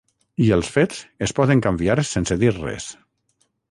I 0.45 0.47
els 0.55 0.71
fets 0.77 1.03
es 1.27 1.35
poden 1.41 1.63
canviar 1.69 1.99
sense 2.15 2.43
dir 2.47 2.53
res. 2.61 2.93